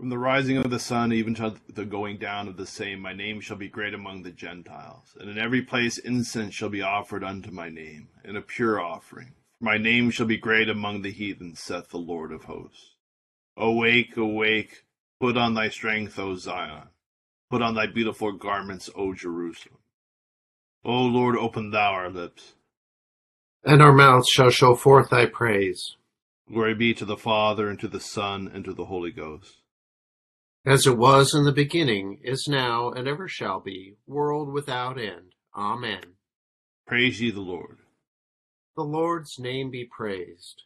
From 0.00 0.08
the 0.08 0.16
rising 0.16 0.56
of 0.56 0.70
the 0.70 0.78
sun 0.78 1.12
even 1.12 1.34
to 1.34 1.56
the 1.68 1.84
going 1.84 2.16
down 2.16 2.48
of 2.48 2.56
the 2.56 2.64
same, 2.64 3.00
my 3.00 3.12
name 3.12 3.38
shall 3.42 3.58
be 3.58 3.68
great 3.68 3.92
among 3.92 4.22
the 4.22 4.30
Gentiles. 4.30 5.14
And 5.20 5.28
in 5.28 5.36
every 5.36 5.60
place 5.60 5.98
incense 5.98 6.54
shall 6.54 6.70
be 6.70 6.80
offered 6.80 7.22
unto 7.22 7.50
my 7.50 7.68
name, 7.68 8.08
and 8.24 8.34
a 8.34 8.40
pure 8.40 8.80
offering. 8.80 9.34
For 9.58 9.64
my 9.66 9.76
name 9.76 10.10
shall 10.10 10.24
be 10.24 10.38
great 10.38 10.70
among 10.70 11.02
the 11.02 11.10
heathen, 11.10 11.54
saith 11.54 11.90
the 11.90 11.98
Lord 11.98 12.32
of 12.32 12.44
hosts. 12.44 12.94
Awake, 13.58 14.16
awake, 14.16 14.86
put 15.20 15.36
on 15.36 15.52
thy 15.52 15.68
strength, 15.68 16.18
O 16.18 16.34
Zion. 16.34 16.88
Put 17.50 17.60
on 17.60 17.74
thy 17.74 17.86
beautiful 17.86 18.32
garments, 18.32 18.88
O 18.96 19.12
Jerusalem. 19.12 19.80
O 20.82 21.02
Lord, 21.02 21.36
open 21.36 21.72
thou 21.72 21.92
our 21.92 22.08
lips. 22.08 22.54
And 23.64 23.82
our 23.82 23.92
mouths 23.92 24.30
shall 24.30 24.48
show 24.48 24.74
forth 24.74 25.10
thy 25.10 25.26
praise. 25.26 25.96
Glory 26.50 26.74
be 26.74 26.94
to 26.94 27.04
the 27.04 27.18
Father, 27.18 27.68
and 27.68 27.78
to 27.80 27.88
the 27.88 28.00
Son, 28.00 28.50
and 28.50 28.64
to 28.64 28.72
the 28.72 28.86
Holy 28.86 29.10
Ghost 29.10 29.59
as 30.64 30.86
it 30.86 30.98
was 30.98 31.34
in 31.34 31.44
the 31.44 31.52
beginning, 31.52 32.20
is 32.22 32.46
now, 32.46 32.90
and 32.90 33.08
ever 33.08 33.26
shall 33.26 33.60
be, 33.60 33.96
world 34.06 34.52
without 34.52 35.00
end. 35.00 35.32
Amen. 35.56 36.02
Praise 36.86 37.20
ye 37.20 37.30
the 37.30 37.40
Lord. 37.40 37.78
The 38.76 38.82
Lord's 38.82 39.38
name 39.38 39.70
be 39.70 39.84
praised. 39.84 40.62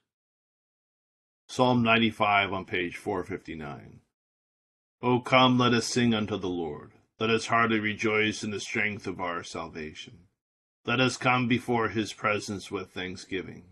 Psalm 1.49 1.83
95 1.83 2.53
on 2.53 2.65
page 2.65 2.97
459. 2.97 4.01
O 5.03 5.21
come, 5.21 5.59
let 5.59 5.73
us 5.73 5.87
sing 5.87 6.15
unto 6.15 6.39
the 6.39 6.49
Lord. 6.49 6.93
Let 7.21 7.31
us 7.31 7.47
heartily 7.47 7.79
rejoice 7.79 8.43
in 8.43 8.51
the 8.51 8.61
strength 8.61 9.07
of 9.07 9.21
our 9.21 9.45
salvation. 9.45 10.25
Let 10.85 11.01
us 11.01 11.17
come 11.17 11.47
before 11.47 11.89
his 11.89 12.13
presence 12.13 12.71
with 12.71 12.91
thanksgiving, 12.91 13.65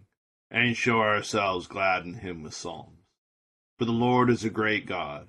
and 0.51 0.77
show 0.77 1.01
ourselves 1.01 1.67
glad 1.67 2.05
in 2.05 2.15
him 2.15 2.43
with 2.43 2.55
psalms. 2.55 2.99
For 3.79 3.87
the 3.87 3.93
Lord 3.93 4.31
is 4.31 4.45
a 4.45 4.51
great 4.51 4.87
God 4.87 5.29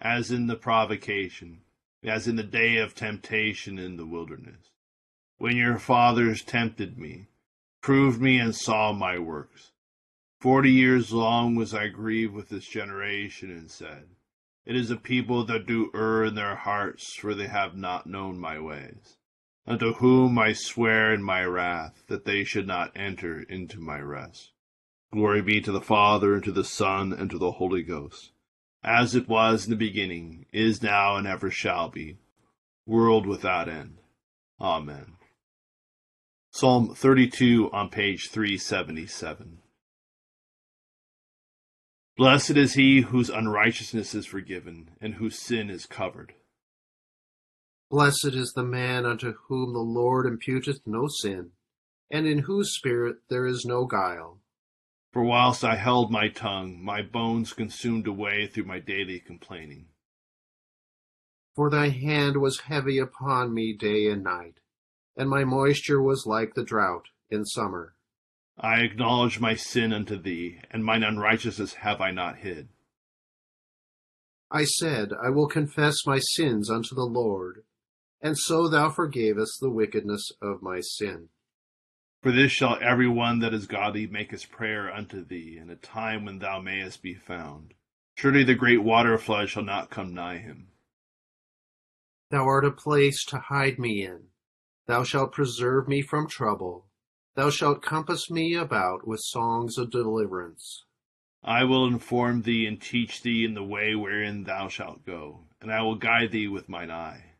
as 0.00 0.30
in 0.30 0.46
the 0.46 0.56
provocation, 0.56 1.60
as 2.02 2.26
in 2.26 2.36
the 2.36 2.42
day 2.42 2.78
of 2.78 2.94
temptation 2.94 3.78
in 3.78 3.96
the 3.96 4.06
wilderness, 4.06 4.70
when 5.36 5.56
your 5.56 5.78
fathers 5.78 6.42
tempted 6.42 6.96
me, 6.98 7.28
proved 7.82 8.20
me, 8.20 8.38
and 8.38 8.54
saw 8.54 8.92
my 8.92 9.18
works. 9.18 9.72
Forty 10.40 10.72
years 10.72 11.12
long 11.12 11.54
was 11.54 11.74
I 11.74 11.88
grieved 11.88 12.32
with 12.32 12.48
this 12.48 12.66
generation, 12.66 13.50
and 13.50 13.70
said, 13.70 14.08
It 14.64 14.74
is 14.74 14.90
a 14.90 14.96
people 14.96 15.44
that 15.44 15.66
do 15.66 15.90
err 15.94 16.24
in 16.24 16.34
their 16.34 16.56
hearts, 16.56 17.14
for 17.14 17.34
they 17.34 17.48
have 17.48 17.76
not 17.76 18.06
known 18.06 18.38
my 18.38 18.58
ways. 18.58 19.18
Unto 19.66 19.92
whom 19.94 20.38
I 20.38 20.54
swear 20.54 21.12
in 21.12 21.22
my 21.22 21.44
wrath 21.44 22.04
that 22.06 22.24
they 22.24 22.42
should 22.42 22.66
not 22.66 22.96
enter 22.96 23.42
into 23.42 23.80
my 23.80 24.00
rest. 24.00 24.52
Glory 25.12 25.42
be 25.42 25.60
to 25.60 25.72
the 25.72 25.82
Father, 25.82 26.34
and 26.34 26.44
to 26.44 26.52
the 26.52 26.64
Son, 26.64 27.12
and 27.12 27.30
to 27.30 27.36
the 27.36 27.52
Holy 27.52 27.82
Ghost 27.82 28.32
as 28.82 29.14
it 29.14 29.28
was 29.28 29.64
in 29.64 29.70
the 29.70 29.76
beginning, 29.76 30.46
is 30.52 30.82
now, 30.82 31.16
and 31.16 31.26
ever 31.26 31.50
shall 31.50 31.88
be, 31.88 32.18
world 32.86 33.26
without 33.26 33.68
end. 33.68 33.98
Amen. 34.60 35.14
Psalm 36.50 36.94
32 36.94 37.70
on 37.72 37.90
page 37.90 38.28
377. 38.30 39.58
Blessed 42.16 42.50
is 42.50 42.74
he 42.74 43.02
whose 43.02 43.30
unrighteousness 43.30 44.14
is 44.14 44.26
forgiven, 44.26 44.90
and 45.00 45.14
whose 45.14 45.38
sin 45.38 45.70
is 45.70 45.86
covered. 45.86 46.34
Blessed 47.90 48.34
is 48.34 48.52
the 48.52 48.62
man 48.62 49.06
unto 49.06 49.34
whom 49.48 49.72
the 49.72 49.78
Lord 49.78 50.26
imputeth 50.26 50.80
no 50.86 51.06
sin, 51.08 51.52
and 52.10 52.26
in 52.26 52.40
whose 52.40 52.74
spirit 52.74 53.18
there 53.28 53.46
is 53.46 53.64
no 53.64 53.86
guile. 53.86 54.39
For 55.12 55.24
whilst 55.24 55.64
I 55.64 55.74
held 55.74 56.12
my 56.12 56.28
tongue, 56.28 56.82
my 56.82 57.02
bones 57.02 57.52
consumed 57.52 58.06
away 58.06 58.46
through 58.46 58.64
my 58.64 58.78
daily 58.78 59.18
complaining. 59.18 59.88
For 61.56 61.68
thy 61.68 61.88
hand 61.88 62.36
was 62.36 62.60
heavy 62.60 62.98
upon 62.98 63.52
me 63.52 63.72
day 63.72 64.06
and 64.06 64.22
night, 64.22 64.60
and 65.16 65.28
my 65.28 65.44
moisture 65.44 66.00
was 66.00 66.26
like 66.26 66.54
the 66.54 66.64
drought 66.64 67.08
in 67.28 67.44
summer. 67.44 67.96
I 68.56 68.82
acknowledge 68.82 69.40
my 69.40 69.54
sin 69.54 69.92
unto 69.92 70.16
thee, 70.16 70.60
and 70.70 70.84
mine 70.84 71.02
unrighteousness 71.02 71.74
have 71.74 72.00
I 72.00 72.12
not 72.12 72.38
hid. 72.38 72.68
I 74.50 74.64
said, 74.64 75.12
I 75.12 75.30
will 75.30 75.48
confess 75.48 76.06
my 76.06 76.18
sins 76.18 76.70
unto 76.70 76.94
the 76.94 77.04
Lord, 77.04 77.64
and 78.20 78.38
so 78.38 78.68
thou 78.68 78.90
forgavest 78.90 79.60
the 79.60 79.70
wickedness 79.70 80.30
of 80.40 80.62
my 80.62 80.80
sin. 80.80 81.30
For 82.22 82.32
this 82.32 82.52
shall 82.52 82.78
every 82.82 83.08
one 83.08 83.38
that 83.38 83.54
is 83.54 83.66
godly 83.66 84.06
make 84.06 84.30
his 84.30 84.44
prayer 84.44 84.92
unto 84.92 85.24
thee 85.24 85.56
in 85.56 85.70
a 85.70 85.76
time 85.76 86.26
when 86.26 86.38
thou 86.38 86.60
mayest 86.60 87.02
be 87.02 87.14
found. 87.14 87.72
Surely 88.14 88.44
the 88.44 88.54
great 88.54 88.82
water 88.82 89.16
flood 89.16 89.48
shall 89.48 89.62
not 89.62 89.88
come 89.88 90.12
nigh 90.12 90.36
him. 90.36 90.68
Thou 92.30 92.44
art 92.44 92.66
a 92.66 92.70
place 92.70 93.24
to 93.24 93.38
hide 93.38 93.78
me 93.78 94.04
in. 94.04 94.24
Thou 94.86 95.02
shalt 95.02 95.32
preserve 95.32 95.88
me 95.88 96.02
from 96.02 96.28
trouble. 96.28 96.90
Thou 97.36 97.48
shalt 97.48 97.80
compass 97.80 98.30
me 98.30 98.54
about 98.54 99.06
with 99.06 99.20
songs 99.20 99.78
of 99.78 99.90
deliverance. 99.90 100.84
I 101.42 101.64
will 101.64 101.86
inform 101.86 102.42
thee 102.42 102.66
and 102.66 102.78
teach 102.78 103.22
thee 103.22 103.46
in 103.46 103.54
the 103.54 103.64
way 103.64 103.94
wherein 103.94 104.44
thou 104.44 104.68
shalt 104.68 105.06
go, 105.06 105.46
and 105.62 105.72
I 105.72 105.80
will 105.80 105.94
guide 105.94 106.32
thee 106.32 106.48
with 106.48 106.68
mine 106.68 106.90
eye. 106.90 107.36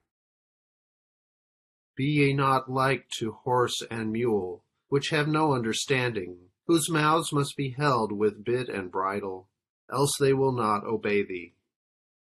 Be 1.96 2.06
ye 2.06 2.32
not 2.32 2.70
like 2.70 3.10
to 3.18 3.32
horse 3.32 3.82
and 3.90 4.10
mule 4.10 4.64
which 4.90 5.10
have 5.10 5.28
no 5.28 5.54
understanding, 5.54 6.36
whose 6.66 6.90
mouths 6.90 7.32
must 7.32 7.56
be 7.56 7.70
held 7.70 8.10
with 8.10 8.44
bit 8.44 8.68
and 8.68 8.90
bridle, 8.90 9.48
else 9.90 10.10
they 10.18 10.32
will 10.32 10.52
not 10.52 10.84
obey 10.84 11.22
thee. 11.22 11.54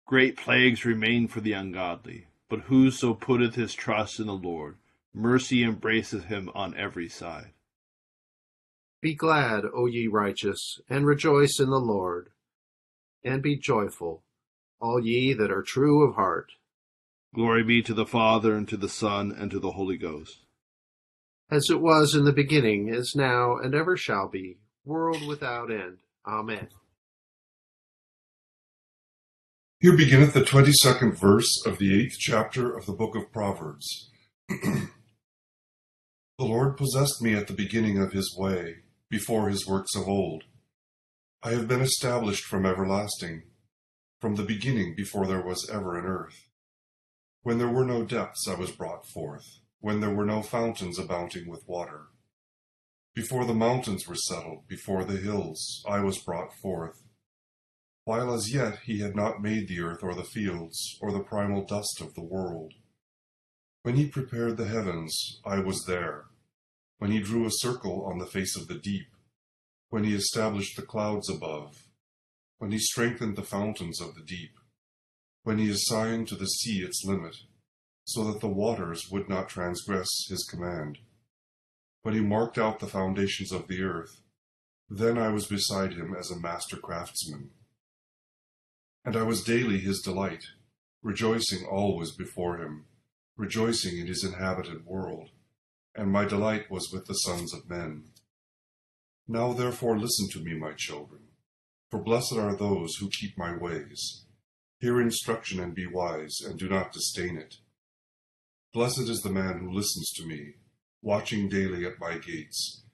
Great 0.06 0.36
plagues 0.36 0.84
remain 0.84 1.26
for 1.26 1.40
the 1.40 1.52
ungodly, 1.52 2.28
but 2.48 2.60
whoso 2.60 3.14
putteth 3.14 3.56
his 3.56 3.74
trust 3.74 4.20
in 4.20 4.26
the 4.26 4.32
Lord, 4.32 4.76
mercy 5.12 5.64
embraceth 5.64 6.26
him 6.26 6.50
on 6.54 6.76
every 6.76 7.08
side. 7.08 7.50
Be 9.00 9.14
glad, 9.14 9.64
O 9.74 9.86
ye 9.86 10.06
righteous, 10.06 10.78
and 10.88 11.04
rejoice 11.04 11.58
in 11.58 11.68
the 11.68 11.80
Lord, 11.80 12.30
and 13.24 13.42
be 13.42 13.58
joyful, 13.58 14.22
all 14.80 15.04
ye 15.04 15.32
that 15.32 15.50
are 15.50 15.64
true 15.66 16.08
of 16.08 16.14
heart. 16.14 16.52
Glory 17.34 17.64
be 17.64 17.82
to 17.82 17.94
the 17.94 18.06
Father, 18.06 18.54
and 18.54 18.68
to 18.68 18.76
the 18.76 18.88
Son, 18.88 19.32
and 19.32 19.50
to 19.50 19.58
the 19.58 19.72
Holy 19.72 19.96
Ghost 19.96 20.44
as 21.52 21.68
it 21.68 21.82
was 21.82 22.14
in 22.14 22.24
the 22.24 22.32
beginning, 22.32 22.88
is 22.88 23.12
now, 23.14 23.58
and 23.58 23.74
ever 23.74 23.94
shall 23.94 24.26
be, 24.26 24.56
world 24.86 25.26
without 25.26 25.70
end. 25.70 25.98
Amen. 26.26 26.68
Here 29.78 29.94
beginneth 29.94 30.32
the 30.32 30.44
twenty 30.44 30.72
second 30.72 31.18
verse 31.18 31.62
of 31.66 31.76
the 31.76 32.00
eighth 32.00 32.16
chapter 32.18 32.74
of 32.74 32.86
the 32.86 32.94
book 32.94 33.14
of 33.14 33.30
Proverbs. 33.32 34.10
the 34.48 34.88
Lord 36.38 36.78
possessed 36.78 37.20
me 37.20 37.34
at 37.34 37.48
the 37.48 37.52
beginning 37.52 37.98
of 37.98 38.12
his 38.12 38.34
way, 38.38 38.76
before 39.10 39.50
his 39.50 39.66
works 39.66 39.94
of 39.94 40.08
old. 40.08 40.44
I 41.42 41.50
have 41.50 41.68
been 41.68 41.82
established 41.82 42.44
from 42.44 42.64
everlasting, 42.64 43.42
from 44.22 44.36
the 44.36 44.44
beginning 44.44 44.94
before 44.96 45.26
there 45.26 45.42
was 45.42 45.68
ever 45.68 45.98
an 45.98 46.06
earth. 46.06 46.48
When 47.42 47.58
there 47.58 47.68
were 47.68 47.84
no 47.84 48.04
depths, 48.04 48.48
I 48.48 48.54
was 48.54 48.70
brought 48.70 49.06
forth 49.06 49.58
when 49.82 49.98
there 49.98 50.14
were 50.14 50.24
no 50.24 50.40
fountains 50.40 50.96
abounding 50.96 51.50
with 51.50 51.66
water. 51.66 52.06
Before 53.14 53.44
the 53.44 53.52
mountains 53.52 54.06
were 54.06 54.14
settled, 54.14 54.68
before 54.68 55.04
the 55.04 55.16
hills, 55.16 55.84
I 55.88 55.98
was 55.98 56.22
brought 56.22 56.54
forth. 56.62 57.02
While 58.04 58.32
as 58.32 58.54
yet 58.54 58.78
he 58.84 59.00
had 59.00 59.16
not 59.16 59.42
made 59.42 59.66
the 59.66 59.80
earth 59.80 60.04
or 60.04 60.14
the 60.14 60.22
fields, 60.22 60.98
or 61.02 61.10
the 61.10 61.24
primal 61.24 61.66
dust 61.66 62.00
of 62.00 62.14
the 62.14 62.22
world. 62.22 62.74
When 63.82 63.96
he 63.96 64.06
prepared 64.06 64.56
the 64.56 64.68
heavens, 64.68 65.40
I 65.44 65.58
was 65.58 65.84
there. 65.84 66.26
When 66.98 67.10
he 67.10 67.20
drew 67.20 67.44
a 67.44 67.50
circle 67.50 68.06
on 68.06 68.18
the 68.18 68.26
face 68.26 68.56
of 68.56 68.68
the 68.68 68.78
deep, 68.78 69.08
when 69.88 70.04
he 70.04 70.14
established 70.14 70.76
the 70.76 70.82
clouds 70.82 71.28
above, 71.28 71.88
when 72.58 72.70
he 72.70 72.78
strengthened 72.78 73.34
the 73.34 73.42
fountains 73.42 74.00
of 74.00 74.14
the 74.14 74.22
deep, 74.22 74.52
when 75.42 75.58
he 75.58 75.68
assigned 75.68 76.28
to 76.28 76.36
the 76.36 76.46
sea 76.46 76.82
its 76.84 77.02
limit, 77.04 77.34
so 78.04 78.24
that 78.24 78.40
the 78.40 78.48
waters 78.48 79.08
would 79.10 79.28
not 79.28 79.48
transgress 79.48 80.26
his 80.28 80.44
command. 80.44 80.98
When 82.02 82.14
he 82.14 82.20
marked 82.20 82.58
out 82.58 82.80
the 82.80 82.86
foundations 82.86 83.52
of 83.52 83.68
the 83.68 83.82
earth, 83.82 84.20
then 84.90 85.16
I 85.16 85.28
was 85.28 85.46
beside 85.46 85.94
him 85.94 86.14
as 86.18 86.30
a 86.30 86.38
master 86.38 86.76
craftsman. 86.76 87.50
And 89.04 89.16
I 89.16 89.22
was 89.22 89.44
daily 89.44 89.78
his 89.78 90.00
delight, 90.00 90.44
rejoicing 91.02 91.64
always 91.64 92.14
before 92.14 92.58
him, 92.58 92.86
rejoicing 93.36 93.98
in 93.98 94.06
his 94.06 94.24
inhabited 94.24 94.84
world, 94.84 95.30
and 95.94 96.10
my 96.10 96.24
delight 96.24 96.70
was 96.70 96.90
with 96.92 97.06
the 97.06 97.14
sons 97.14 97.54
of 97.54 97.68
men. 97.68 98.04
Now 99.26 99.52
therefore 99.52 99.98
listen 99.98 100.28
to 100.32 100.44
me, 100.44 100.54
my 100.58 100.72
children, 100.72 101.22
for 101.90 102.02
blessed 102.02 102.34
are 102.34 102.56
those 102.56 102.96
who 102.96 103.08
keep 103.08 103.38
my 103.38 103.56
ways. 103.56 104.26
Hear 104.78 105.00
instruction 105.00 105.60
and 105.60 105.74
be 105.74 105.86
wise, 105.86 106.40
and 106.44 106.58
do 106.58 106.68
not 106.68 106.92
disdain 106.92 107.36
it. 107.36 107.56
Blessed 108.72 109.10
is 109.10 109.20
the 109.20 109.30
man 109.30 109.58
who 109.58 109.70
listens 109.70 110.10
to 110.12 110.26
me, 110.26 110.54
watching 111.02 111.50
daily 111.50 111.84
at 111.84 112.00
my 112.00 112.16
gates, 112.16 112.84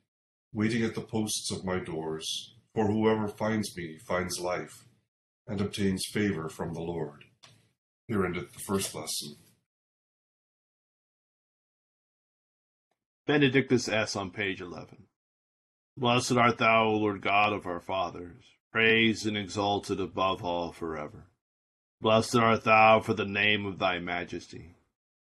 waiting 0.52 0.82
at 0.82 0.96
the 0.96 1.00
posts 1.00 1.52
of 1.52 1.64
my 1.64 1.78
doors, 1.78 2.56
for 2.74 2.88
whoever 2.88 3.28
finds 3.28 3.76
me 3.76 3.96
finds 3.96 4.40
life, 4.40 4.86
and 5.46 5.60
obtains 5.60 6.04
favor 6.04 6.48
from 6.48 6.74
the 6.74 6.80
Lord. 6.80 7.26
Here 8.08 8.24
endeth 8.26 8.52
the 8.52 8.58
first 8.58 8.92
lesson. 8.92 9.36
Benedictus 13.24 13.88
es 13.88 14.16
on 14.16 14.30
page 14.30 14.60
11. 14.60 15.04
Blessed 15.96 16.32
art 16.32 16.58
thou, 16.58 16.86
O 16.86 16.92
Lord 16.94 17.20
God 17.20 17.52
of 17.52 17.66
our 17.66 17.80
fathers, 17.80 18.42
praised 18.72 19.26
and 19.26 19.36
exalted 19.36 20.00
above 20.00 20.42
all 20.42 20.72
forever. 20.72 21.28
Blessed 22.00 22.36
art 22.36 22.64
thou 22.64 22.98
for 22.98 23.14
the 23.14 23.24
name 23.24 23.64
of 23.64 23.78
thy 23.78 23.98
majesty, 23.98 24.74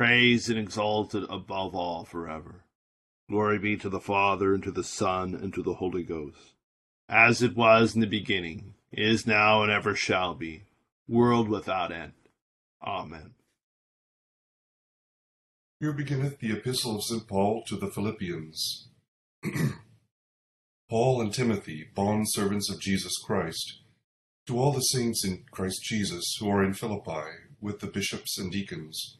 praised 0.00 0.48
and 0.48 0.58
exalted 0.58 1.24
above 1.28 1.74
all 1.74 2.06
forever. 2.06 2.64
Glory 3.28 3.58
be 3.58 3.76
to 3.76 3.90
the 3.90 4.00
Father, 4.00 4.54
and 4.54 4.62
to 4.62 4.70
the 4.70 4.82
Son, 4.82 5.34
and 5.34 5.52
to 5.52 5.62
the 5.62 5.74
Holy 5.74 6.02
Ghost, 6.02 6.54
as 7.06 7.42
it 7.42 7.54
was 7.54 7.94
in 7.94 8.00
the 8.00 8.06
beginning, 8.06 8.72
is 8.90 9.26
now, 9.26 9.62
and 9.62 9.70
ever 9.70 9.94
shall 9.94 10.34
be, 10.34 10.62
world 11.06 11.50
without 11.50 11.92
end. 11.92 12.14
Amen. 12.82 13.34
Here 15.80 15.92
beginneth 15.92 16.38
the 16.38 16.52
Epistle 16.52 16.96
of 16.96 17.04
St. 17.04 17.28
Paul 17.28 17.62
to 17.66 17.76
the 17.76 17.90
Philippians. 17.90 18.88
Paul 20.88 21.20
and 21.20 21.30
Timothy, 21.30 21.88
bond 21.94 22.24
servants 22.30 22.70
of 22.70 22.80
Jesus 22.80 23.18
Christ, 23.18 23.82
to 24.46 24.58
all 24.58 24.72
the 24.72 24.80
saints 24.80 25.26
in 25.26 25.44
Christ 25.50 25.82
Jesus 25.82 26.24
who 26.40 26.48
are 26.48 26.64
in 26.64 26.72
Philippi, 26.72 27.50
with 27.60 27.80
the 27.80 27.86
bishops 27.86 28.38
and 28.38 28.50
deacons, 28.50 29.18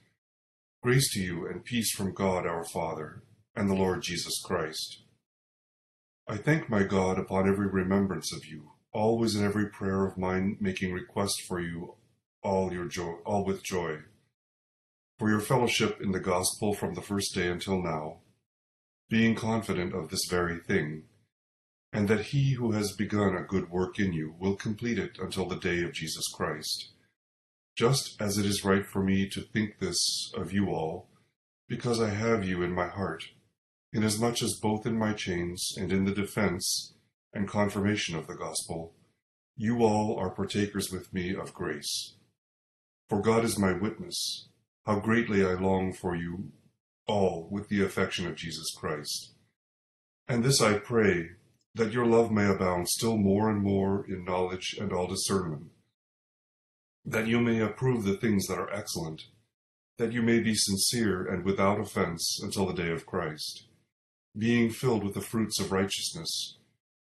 grace 0.83 1.13
to 1.13 1.21
you 1.21 1.47
and 1.47 1.63
peace 1.63 1.93
from 1.93 2.15
God 2.15 2.47
our 2.47 2.65
Father 2.65 3.23
and 3.55 3.69
the 3.69 3.75
Lord 3.75 4.01
Jesus 4.03 4.41
Christ. 4.43 5.03
I 6.27 6.39
thank 6.39 6.71
my 6.71 6.85
God 6.85 7.19
upon 7.19 7.47
every 7.47 7.67
remembrance 7.67 8.35
of 8.35 8.47
you, 8.47 8.71
always 8.91 9.37
in 9.37 9.45
every 9.45 9.69
prayer 9.69 10.07
of 10.07 10.17
mine 10.17 10.57
making 10.59 10.95
request 10.95 11.43
for 11.47 11.61
you 11.61 11.97
all 12.43 12.73
your 12.73 12.87
joy, 12.87 13.17
all 13.27 13.45
with 13.45 13.63
joy, 13.63 13.99
for 15.19 15.29
your 15.29 15.41
fellowship 15.41 16.01
in 16.01 16.13
the 16.13 16.21
gospel 16.21 16.73
from 16.73 16.95
the 16.95 17.03
first 17.03 17.35
day 17.35 17.49
until 17.49 17.83
now 17.83 18.21
being 19.11 19.35
confident 19.35 19.93
of 19.93 20.09
this 20.09 20.25
very 20.31 20.61
thing, 20.61 21.03
and 21.93 22.09
that 22.09 22.27
he 22.27 22.53
who 22.53 22.71
has 22.71 22.93
begun 22.93 23.37
a 23.37 23.43
good 23.43 23.69
work 23.69 23.99
in 23.99 24.13
you 24.13 24.35
will 24.39 24.55
complete 24.55 24.99
it 24.99 25.19
until 25.19 25.45
the 25.45 25.59
day 25.59 25.83
of 25.83 25.93
Jesus 25.93 26.27
Christ. 26.29 26.93
Just 27.77 28.21
as 28.21 28.37
it 28.37 28.47
is 28.47 28.65
right 28.65 28.87
for 28.87 29.03
me 29.03 29.29
to 29.29 29.41
think 29.41 29.79
this 29.79 30.33
of 30.35 30.53
you 30.53 30.69
all, 30.69 31.09
because 31.69 32.01
I 32.01 32.11
have 32.11 32.45
you 32.45 32.63
in 32.63 32.73
my 32.73 32.89
heart, 32.89 33.25
inasmuch 33.93 34.43
as 34.43 34.59
both 34.61 34.87
in 34.87 34.99
my 34.99 35.13
chains 35.13 35.75
and 35.77 35.93
in 35.93 36.05
the 36.05 36.15
defense 36.15 36.95
and 37.33 37.49
confirmation 37.49 38.17
of 38.17 38.27
the 38.27 38.35
gospel, 38.35 38.95
you 39.57 39.85
all 39.85 40.19
are 40.19 40.31
partakers 40.31 40.91
with 40.91 41.13
me 41.13 41.35
of 41.35 41.55
grace. 41.55 42.15
For 43.09 43.21
God 43.21 43.45
is 43.45 43.59
my 43.59 43.73
witness, 43.73 44.49
how 44.87 45.01
greatly 45.01 45.45
I 45.45 45.55
long 45.55 45.93
for 45.93 46.17
you 46.17 46.53
all 47.07 47.49
with 47.51 47.69
the 47.69 47.85
affection 47.85 48.27
of 48.27 48.37
Jesus 48.37 48.73
Christ. 48.77 49.33
And 50.29 50.45
this 50.45 50.61
I 50.61 50.79
pray, 50.79 51.31
that 51.75 51.93
your 51.93 52.07
love 52.07 52.31
may 52.31 52.49
abound 52.49 52.89
still 52.89 53.17
more 53.17 53.51
and 53.51 53.63
more 53.63 54.05
in 54.09 54.25
knowledge 54.25 54.77
and 54.81 54.93
all 54.93 55.07
discernment, 55.07 55.67
that 57.11 57.27
you 57.27 57.41
may 57.41 57.61
approve 57.61 58.05
the 58.05 58.17
things 58.17 58.47
that 58.47 58.59
are 58.59 58.73
excellent, 58.73 59.23
that 59.99 60.13
you 60.13 60.23
may 60.23 60.39
be 60.39 60.55
sincere 60.55 61.27
and 61.27 61.45
without 61.45 61.81
offense 61.81 62.39
until 62.41 62.67
the 62.67 62.73
day 62.73 62.93
of 62.93 63.05
Christ, 63.05 63.67
being 64.39 64.71
filled 64.71 65.03
with 65.03 65.15
the 65.15 65.21
fruits 65.21 65.59
of 65.59 65.73
righteousness, 65.73 66.59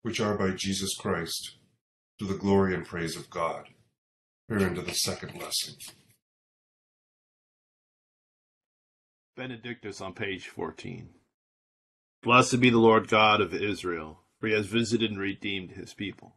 which 0.02 0.20
are 0.20 0.36
by 0.36 0.50
Jesus 0.50 0.94
Christ, 0.94 1.56
to 2.18 2.26
the 2.26 2.36
glory 2.36 2.74
and 2.74 2.84
praise 2.84 3.16
of 3.16 3.30
God. 3.30 3.70
Here 4.48 4.58
into 4.58 4.82
the 4.82 4.92
second 4.92 5.40
lesson. 5.40 5.74
Benedictus 9.34 10.00
on 10.00 10.12
page 10.12 10.46
14. 10.46 11.08
Blessed 12.22 12.60
be 12.60 12.68
the 12.68 12.78
Lord 12.78 13.08
God 13.08 13.40
of 13.40 13.54
Israel, 13.54 14.20
for 14.38 14.46
he 14.46 14.52
has 14.52 14.66
visited 14.66 15.10
and 15.10 15.18
redeemed 15.18 15.72
his 15.72 15.94
people, 15.94 16.36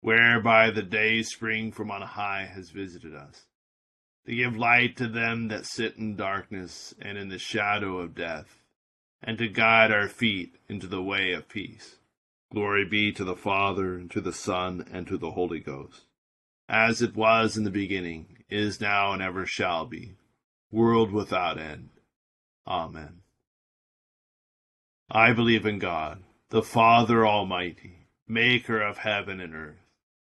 whereby 0.00 0.70
the 0.70 0.82
day 0.82 1.22
spring 1.22 1.70
from 1.70 1.90
on 1.90 2.02
high 2.02 2.46
has 2.52 2.70
visited 2.70 3.14
us, 3.14 3.46
to 4.26 4.34
give 4.34 4.56
light 4.56 4.96
to 4.96 5.06
them 5.06 5.48
that 5.48 5.66
sit 5.66 5.96
in 5.96 6.16
darkness 6.16 6.94
and 7.00 7.18
in 7.18 7.28
the 7.28 7.38
shadow 7.38 7.98
of 7.98 8.14
death, 8.14 8.62
and 9.22 9.38
to 9.38 9.48
guide 9.48 9.90
our 9.90 10.08
feet 10.08 10.56
into 10.68 10.86
the 10.86 11.02
way 11.02 11.32
of 11.32 11.48
peace. 11.48 11.96
Glory 12.52 12.84
be 12.84 13.12
to 13.12 13.24
the 13.24 13.36
Father, 13.36 13.94
and 13.94 14.10
to 14.10 14.20
the 14.20 14.32
Son, 14.32 14.84
and 14.92 15.06
to 15.06 15.16
the 15.16 15.32
Holy 15.32 15.60
Ghost, 15.60 16.02
as 16.68 17.00
it 17.02 17.14
was 17.14 17.56
in 17.56 17.64
the 17.64 17.70
beginning, 17.70 18.38
is 18.48 18.80
now, 18.80 19.12
and 19.12 19.22
ever 19.22 19.46
shall 19.46 19.86
be, 19.86 20.14
world 20.70 21.12
without 21.12 21.58
end. 21.58 21.90
Amen. 22.66 23.20
I 25.10 25.32
believe 25.32 25.66
in 25.66 25.78
God, 25.78 26.22
the 26.50 26.62
Father 26.62 27.26
Almighty, 27.26 28.06
maker 28.26 28.80
of 28.80 28.98
heaven 28.98 29.40
and 29.40 29.54
earth, 29.54 29.89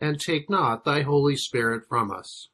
and 0.00 0.18
take 0.18 0.50
not 0.50 0.84
thy 0.84 1.02
Holy 1.02 1.36
Spirit 1.36 1.84
from 1.88 2.10
us. 2.10 2.48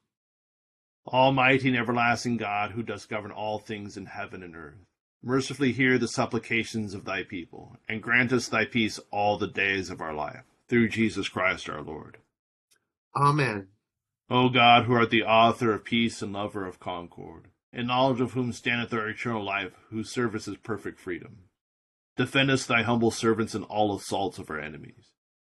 Almighty 1.07 1.69
and 1.69 1.77
everlasting 1.77 2.37
God, 2.37 2.73
who 2.73 2.83
dost 2.83 3.09
govern 3.09 3.31
all 3.31 3.59
things 3.59 3.97
in 3.97 4.07
heaven 4.07 4.43
and 4.43 4.55
earth, 4.55 4.85
mercifully 5.23 5.73
hear 5.73 5.99
the 5.99 6.09
supplications 6.09 6.93
of 6.93 7.05
thy 7.05 7.23
people, 7.23 7.77
and 7.89 8.03
grant 8.03 8.33
us 8.33 8.49
thy 8.49 8.65
peace 8.65 9.01
all 9.11 9.39
the 9.39 9.49
days 9.49 9.89
of 9.89 10.01
our 10.01 10.13
life, 10.13 10.45
through 10.69 10.89
Jesus 10.89 11.29
Christ 11.29 11.69
our 11.69 11.83
Lord. 11.83 12.19
Amen. 13.17 13.69
O 14.29 14.51
God, 14.51 14.85
who 14.85 14.93
art 14.93 15.11
the 15.11 15.23
author 15.25 15.73
of 15.73 15.85
peace 15.85 16.21
and 16.21 16.35
lover 16.35 16.67
of 16.67 16.79
concord, 16.79 17.49
in 17.73 17.87
knowledge 17.87 18.21
of 18.21 18.33
whom 18.33 18.53
standeth 18.53 18.93
our 18.93 19.09
eternal 19.09 19.45
life, 19.45 19.73
whose 19.91 20.11
service 20.11 20.47
is 20.47 20.59
perfect 20.59 21.01
freedom, 21.01 21.45
defend 22.17 22.51
us 22.51 22.67
thy 22.67 22.83
humble 22.83 23.11
servants 23.11 23.55
in 23.55 23.63
all 23.65 23.97
assaults 23.97 24.39
of 24.39 24.51
our 24.51 24.61
enemies 24.61 25.13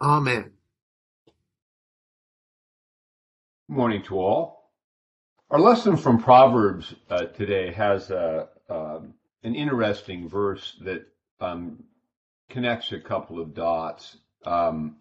Amen. 0.00 0.52
Morning 3.68 4.02
to 4.04 4.18
all. 4.18 4.70
Our 5.50 5.60
lesson 5.60 5.96
from 5.98 6.22
Proverbs 6.22 6.94
uh, 7.10 7.26
today 7.26 7.70
has 7.72 8.10
a, 8.10 8.48
uh, 8.70 9.00
an 9.42 9.54
interesting 9.54 10.26
verse 10.26 10.78
that 10.84 11.06
um, 11.40 11.84
connects 12.48 12.92
a 12.92 13.00
couple 13.00 13.40
of 13.40 13.52
dots. 13.52 14.16
Um, 14.46 14.96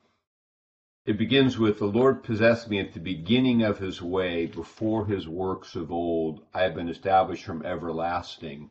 it 1.06 1.18
begins 1.18 1.58
with, 1.58 1.80
The 1.80 1.86
Lord 1.86 2.22
possessed 2.22 2.70
me 2.70 2.80
at 2.82 2.94
the 2.94 3.00
beginning 3.00 3.64
of 3.64 3.80
his 3.80 4.02
way, 4.02 4.48
before 4.48 5.06
his 5.06 5.30
works 5.30 5.76
of 5.76 5.94
old. 5.94 6.42
I 6.54 6.64
have 6.64 6.76
been 6.76 6.90
established 6.90 7.46
from 7.46 7.66
everlasting. 7.66 8.70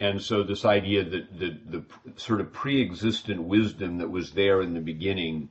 And 0.00 0.22
so 0.22 0.42
this 0.44 0.64
idea 0.64 1.02
that 1.02 1.38
the, 1.38 1.58
the 1.66 1.84
sort 2.16 2.40
of 2.40 2.52
pre-existent 2.52 3.42
wisdom 3.42 3.98
that 3.98 4.10
was 4.10 4.32
there 4.32 4.62
in 4.62 4.74
the 4.74 4.80
beginning 4.80 5.50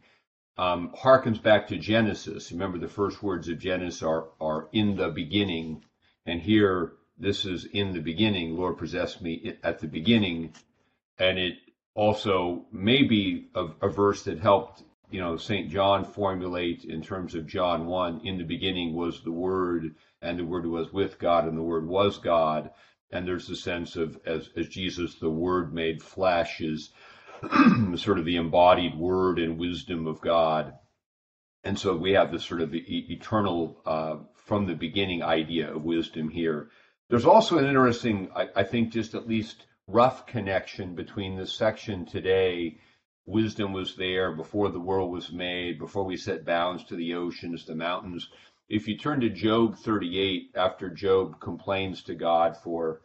um, 0.57 0.91
harkens 0.97 1.41
back 1.41 1.67
to 1.67 1.77
Genesis. 1.77 2.51
Remember, 2.51 2.77
the 2.77 2.87
first 2.87 3.21
words 3.21 3.49
of 3.49 3.59
Genesis 3.59 4.01
are, 4.01 4.29
are 4.39 4.69
in 4.71 4.95
the 4.95 5.09
beginning. 5.09 5.83
And 6.25 6.41
here, 6.41 6.93
this 7.17 7.45
is 7.45 7.65
in 7.65 7.93
the 7.93 7.99
beginning. 7.99 8.55
Lord 8.55 8.77
possessed 8.77 9.21
me 9.21 9.57
at 9.63 9.79
the 9.79 9.87
beginning. 9.87 10.53
And 11.19 11.37
it 11.37 11.55
also 11.93 12.65
may 12.71 13.03
be 13.03 13.49
a, 13.53 13.67
a 13.81 13.89
verse 13.89 14.23
that 14.23 14.39
helped, 14.39 14.83
you 15.11 15.19
know, 15.19 15.35
St. 15.35 15.69
John 15.69 16.05
formulate 16.05 16.85
in 16.85 17.01
terms 17.01 17.35
of 17.35 17.47
John 17.47 17.85
1 17.85 18.21
in 18.23 18.37
the 18.37 18.43
beginning 18.43 18.95
was 18.95 19.21
the 19.21 19.31
Word, 19.31 19.95
and 20.21 20.39
the 20.39 20.45
Word 20.45 20.65
was 20.65 20.91
with 20.93 21.19
God, 21.19 21.47
and 21.47 21.57
the 21.57 21.63
Word 21.63 21.85
was 21.85 22.17
God 22.17 22.71
and 23.11 23.27
there's 23.27 23.49
a 23.49 23.55
sense 23.55 23.95
of 23.95 24.19
as, 24.25 24.49
as 24.55 24.67
Jesus, 24.67 25.15
the 25.15 25.29
Word 25.29 25.73
made 25.73 26.01
flesh, 26.01 26.61
is 26.61 26.91
sort 27.95 28.19
of 28.19 28.25
the 28.25 28.35
embodied 28.35 28.97
Word 28.97 29.39
and 29.39 29.57
wisdom 29.57 30.07
of 30.07 30.21
God, 30.21 30.73
and 31.63 31.77
so 31.77 31.95
we 31.95 32.13
have 32.13 32.31
this 32.31 32.45
sort 32.45 32.61
of 32.61 32.73
eternal, 32.73 33.81
uh, 33.85 34.17
from 34.35 34.65
the 34.65 34.75
beginning 34.75 35.21
idea 35.23 35.73
of 35.73 35.83
wisdom 35.83 36.29
here. 36.29 36.69
There's 37.09 37.25
also 37.25 37.57
an 37.57 37.65
interesting, 37.65 38.29
I, 38.35 38.47
I 38.55 38.63
think, 38.63 38.93
just 38.93 39.15
at 39.15 39.27
least 39.27 39.65
rough 39.87 40.25
connection 40.25 40.95
between 40.95 41.35
this 41.35 41.53
section 41.53 42.05
today. 42.05 42.79
Wisdom 43.25 43.73
was 43.73 43.95
there 43.95 44.33
before 44.33 44.69
the 44.69 44.79
world 44.79 45.11
was 45.11 45.31
made, 45.31 45.79
before 45.79 46.05
we 46.05 46.15
set 46.15 46.45
bounds 46.45 46.85
to 46.85 46.95
the 46.95 47.13
oceans, 47.13 47.65
the 47.65 47.75
mountains 47.75 48.29
if 48.69 48.87
you 48.87 48.97
turn 48.97 49.21
to 49.21 49.29
Job 49.29 49.77
38, 49.77 50.51
after 50.55 50.89
Job 50.89 51.39
complains 51.39 52.03
to 52.03 52.15
God 52.15 52.57
for 52.57 53.01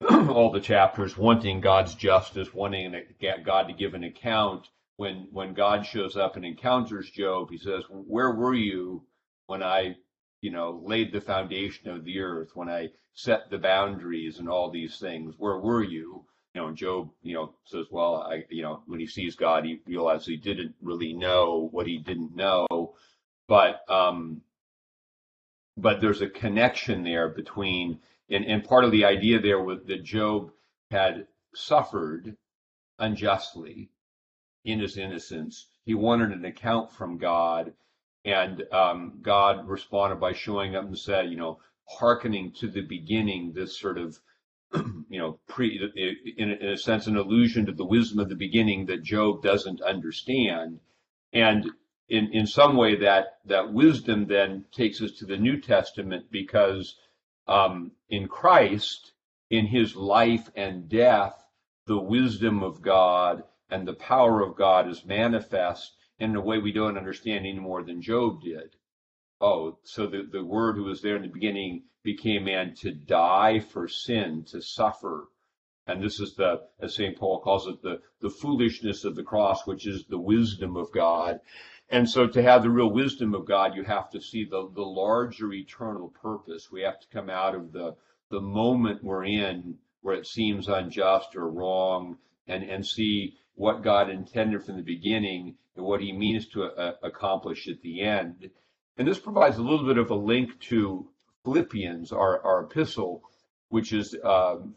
all 0.10 0.50
the 0.50 0.60
chapters, 0.60 1.16
wanting 1.16 1.60
God's 1.60 1.94
justice, 1.94 2.52
wanting 2.52 2.94
God 3.44 3.68
to 3.68 3.74
give 3.74 3.94
an 3.94 4.04
account, 4.04 4.68
when 4.96 5.28
when 5.30 5.54
God 5.54 5.86
shows 5.86 6.16
up 6.16 6.34
and 6.34 6.44
encounters 6.44 7.10
Job, 7.10 7.50
he 7.50 7.58
says, 7.58 7.84
"Where 7.88 8.32
were 8.32 8.54
you 8.54 9.04
when 9.46 9.62
I, 9.62 9.96
you 10.40 10.50
know, 10.50 10.82
laid 10.84 11.12
the 11.12 11.20
foundation 11.20 11.88
of 11.90 12.04
the 12.04 12.18
earth, 12.20 12.50
when 12.54 12.68
I 12.68 12.90
set 13.14 13.50
the 13.50 13.58
boundaries 13.58 14.40
and 14.40 14.48
all 14.48 14.70
these 14.70 14.98
things? 14.98 15.36
Where 15.38 15.58
were 15.58 15.84
you?" 15.84 16.24
You 16.54 16.62
know, 16.62 16.72
Job, 16.72 17.10
you 17.22 17.34
know, 17.34 17.54
says, 17.64 17.86
"Well, 17.90 18.16
I, 18.16 18.44
you 18.50 18.62
know, 18.62 18.82
when 18.86 18.98
he 18.98 19.06
sees 19.06 19.36
God, 19.36 19.64
he 19.64 19.80
realizes 19.86 20.26
he 20.26 20.36
didn't 20.36 20.74
really 20.82 21.12
know 21.12 21.68
what 21.70 21.86
he 21.86 21.98
didn't 21.98 22.34
know." 22.34 22.66
But 23.46 23.88
um, 23.88 24.42
but 25.80 26.00
there's 26.00 26.22
a 26.22 26.28
connection 26.28 27.02
there 27.02 27.28
between 27.28 28.00
and, 28.30 28.44
and 28.44 28.64
part 28.64 28.84
of 28.84 28.90
the 28.90 29.04
idea 29.04 29.40
there 29.40 29.62
was 29.62 29.78
that 29.86 30.04
Job 30.04 30.50
had 30.90 31.26
suffered 31.54 32.36
unjustly 32.98 33.90
in 34.64 34.80
his 34.80 34.98
innocence. 34.98 35.66
He 35.84 35.94
wanted 35.94 36.32
an 36.32 36.44
account 36.44 36.92
from 36.92 37.16
God, 37.16 37.72
and 38.24 38.62
um, 38.72 39.18
God 39.22 39.66
responded 39.66 40.20
by 40.20 40.34
showing 40.34 40.76
up 40.76 40.84
and 40.84 40.98
said, 40.98 41.30
you 41.30 41.36
know, 41.36 41.60
hearkening 41.86 42.52
to 42.60 42.68
the 42.68 42.82
beginning, 42.82 43.52
this 43.52 43.78
sort 43.78 43.96
of, 43.96 44.18
you 45.08 45.18
know, 45.18 45.38
pre, 45.48 45.80
in, 46.36 46.50
in 46.50 46.68
a 46.68 46.76
sense, 46.76 47.06
an 47.06 47.16
allusion 47.16 47.64
to 47.64 47.72
the 47.72 47.86
wisdom 47.86 48.18
of 48.18 48.28
the 48.28 48.34
beginning 48.34 48.84
that 48.86 49.02
Job 49.02 49.42
doesn't 49.42 49.80
understand. 49.80 50.80
And 51.32 51.70
in, 52.08 52.32
in 52.32 52.46
some 52.46 52.76
way 52.76 52.96
that, 52.96 53.38
that 53.44 53.72
wisdom 53.72 54.26
then 54.26 54.64
takes 54.72 55.02
us 55.02 55.12
to 55.12 55.26
the 55.26 55.36
New 55.36 55.60
Testament 55.60 56.26
because 56.30 56.96
um, 57.46 57.92
in 58.08 58.28
Christ, 58.28 59.12
in 59.50 59.66
his 59.66 59.94
life 59.94 60.50
and 60.56 60.88
death, 60.88 61.34
the 61.86 61.98
wisdom 61.98 62.62
of 62.62 62.82
God 62.82 63.42
and 63.70 63.86
the 63.86 63.94
power 63.94 64.42
of 64.42 64.56
God 64.56 64.88
is 64.88 65.04
manifest 65.04 65.94
in 66.18 66.34
a 66.34 66.40
way 66.40 66.58
we 66.58 66.72
don't 66.72 66.98
understand 66.98 67.46
any 67.46 67.58
more 67.58 67.82
than 67.82 68.02
Job 68.02 68.42
did. 68.42 68.76
Oh, 69.40 69.78
so 69.84 70.06
the, 70.06 70.28
the 70.30 70.44
word 70.44 70.76
who 70.76 70.84
was 70.84 71.00
there 71.00 71.16
in 71.16 71.22
the 71.22 71.28
beginning 71.28 71.84
became 72.02 72.44
man 72.44 72.74
to 72.80 72.90
die 72.90 73.60
for 73.60 73.86
sin, 73.86 74.44
to 74.50 74.60
suffer. 74.60 75.28
And 75.86 76.02
this 76.02 76.20
is 76.20 76.34
the, 76.34 76.62
as 76.80 76.94
St. 76.94 77.16
Paul 77.16 77.40
calls 77.40 77.66
it, 77.66 77.80
the, 77.82 78.00
the 78.20 78.30
foolishness 78.30 79.04
of 79.04 79.14
the 79.14 79.22
cross, 79.22 79.66
which 79.66 79.86
is 79.86 80.04
the 80.06 80.18
wisdom 80.18 80.76
of 80.76 80.92
God. 80.92 81.40
And 81.90 82.08
so 82.08 82.26
to 82.26 82.42
have 82.42 82.62
the 82.62 82.70
real 82.70 82.90
wisdom 82.90 83.34
of 83.34 83.46
God, 83.46 83.74
you 83.74 83.82
have 83.84 84.10
to 84.10 84.20
see 84.20 84.44
the, 84.44 84.70
the 84.74 84.82
larger 84.82 85.52
eternal 85.52 86.08
purpose. 86.08 86.70
We 86.70 86.82
have 86.82 87.00
to 87.00 87.06
come 87.08 87.30
out 87.30 87.54
of 87.54 87.72
the, 87.72 87.96
the 88.30 88.40
moment 88.40 89.02
we're 89.02 89.24
in 89.24 89.78
where 90.02 90.14
it 90.14 90.26
seems 90.26 90.68
unjust 90.68 91.34
or 91.34 91.48
wrong 91.48 92.18
and, 92.46 92.62
and 92.62 92.86
see 92.86 93.36
what 93.54 93.82
God 93.82 94.10
intended 94.10 94.64
from 94.64 94.76
the 94.76 94.82
beginning 94.82 95.56
and 95.76 95.84
what 95.84 96.00
he 96.00 96.12
means 96.12 96.46
to 96.48 96.64
uh, 96.64 96.92
accomplish 97.02 97.68
at 97.68 97.80
the 97.82 98.02
end. 98.02 98.50
And 98.96 99.08
this 99.08 99.18
provides 99.18 99.58
a 99.58 99.62
little 99.62 99.86
bit 99.86 99.98
of 99.98 100.10
a 100.10 100.14
link 100.14 100.60
to 100.68 101.08
Philippians, 101.44 102.12
our, 102.12 102.40
our 102.44 102.64
epistle, 102.64 103.22
which 103.70 103.92
is 103.92 104.14
um, 104.24 104.74